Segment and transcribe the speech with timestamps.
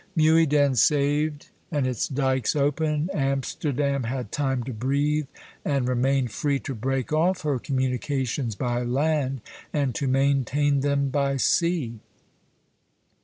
[0.17, 5.27] Muyden saved and its dykes open, Amsterdam had time to breathe,
[5.63, 9.41] and remained free to break off her communications by land
[9.71, 11.99] and to maintain them by sea."